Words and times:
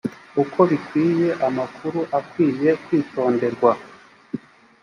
uko 0.41 0.59
bikwiye 0.69 1.29
amakuru 1.47 1.99
akwiye 2.19 2.69
kwitonderwa 2.83 3.71